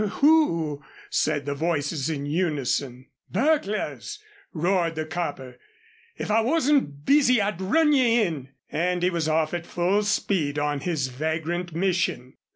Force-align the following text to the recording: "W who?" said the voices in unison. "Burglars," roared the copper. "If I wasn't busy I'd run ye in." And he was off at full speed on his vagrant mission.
"W 0.01 0.15
who?" 0.17 0.83
said 1.11 1.45
the 1.45 1.53
voices 1.53 2.09
in 2.09 2.25
unison. 2.25 3.05
"Burglars," 3.29 4.17
roared 4.51 4.95
the 4.95 5.05
copper. 5.05 5.59
"If 6.17 6.31
I 6.31 6.41
wasn't 6.41 7.05
busy 7.05 7.39
I'd 7.39 7.61
run 7.61 7.93
ye 7.93 8.23
in." 8.23 8.49
And 8.71 9.03
he 9.03 9.11
was 9.11 9.29
off 9.29 9.53
at 9.53 9.67
full 9.67 10.01
speed 10.01 10.57
on 10.57 10.79
his 10.79 11.09
vagrant 11.09 11.75
mission. 11.75 12.33